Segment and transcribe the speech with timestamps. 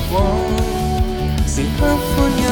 [0.09, 0.25] 光，
[1.47, 2.50] 時刻歡欣。